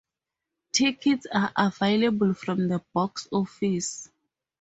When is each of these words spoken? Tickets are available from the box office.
Tickets 0.71 1.27
are 1.31 1.51
available 1.55 2.33
from 2.33 2.67
the 2.69 2.83
box 2.91 3.27
office. 3.31 4.09